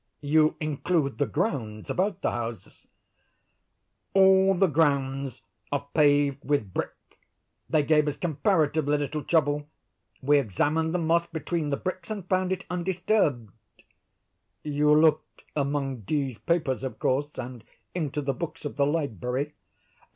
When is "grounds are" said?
4.65-5.85